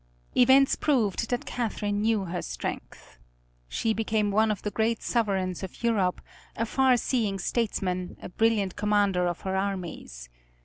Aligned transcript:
Events 0.35 0.75
proved 0.75 1.29
that 1.29 1.45
Catherine 1.45 2.01
knew 2.01 2.25
her 2.25 2.41
strength. 2.41 3.19
She 3.67 3.93
became 3.93 4.31
one 4.31 4.49
of 4.49 4.63
the 4.63 4.71
great 4.71 5.03
sovereigns 5.03 5.61
of 5.61 5.83
Europe, 5.83 6.21
a 6.55 6.65
far 6.65 6.97
seeing 6.97 7.37
statesman, 7.37 8.17
a 8.19 8.29
brilliant 8.29 8.75
commander 8.75 9.27
of 9.27 9.41
her 9.41 9.55
armies. 9.55 10.27